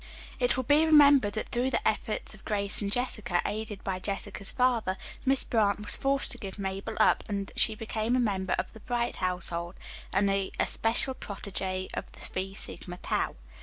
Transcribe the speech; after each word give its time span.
It 0.39 0.57
will 0.57 0.63
be 0.63 0.83
remembered 0.83 1.33
that 1.33 1.49
through 1.49 1.69
the 1.69 1.87
efforts 1.87 2.33
of 2.33 2.43
Grace 2.43 2.81
and 2.81 2.91
Jessica, 2.91 3.39
aided 3.45 3.83
by 3.83 3.99
Jessica's 3.99 4.51
father, 4.51 4.97
Miss 5.27 5.43
Brant 5.43 5.79
was 5.81 5.95
forced 5.95 6.31
to 6.31 6.39
give 6.39 6.57
Mabel 6.57 6.97
up, 6.99 7.23
and 7.29 7.51
she 7.55 7.75
became 7.75 8.15
a 8.15 8.19
member 8.19 8.53
of 8.53 8.73
the 8.73 8.79
Bright 8.79 9.17
household, 9.17 9.75
and 10.11 10.27
the 10.27 10.51
especial 10.59 11.13
protegee 11.13 11.87
of 11.93 12.11
the 12.13 12.19
Phi 12.19 12.53
Sigma 12.53 12.97
Tau. 12.97 13.35